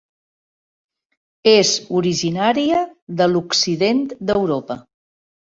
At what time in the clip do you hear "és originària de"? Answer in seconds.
1.51-3.29